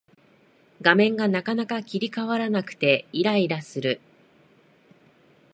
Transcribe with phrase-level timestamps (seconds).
[0.81, 4.01] 画面がなかなか切り替わらなくてイライラする